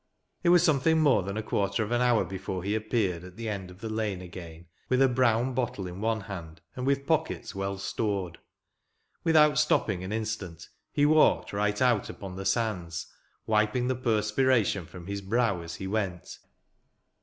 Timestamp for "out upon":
11.79-12.35